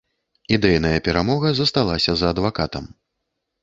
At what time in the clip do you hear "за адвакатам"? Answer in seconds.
2.23-2.95